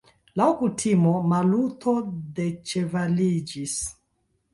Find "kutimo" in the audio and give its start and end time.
0.59-1.11